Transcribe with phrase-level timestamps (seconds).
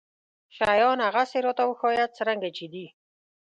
[0.57, 2.85] شيان هغسې راته وښايه څرنګه چې دي.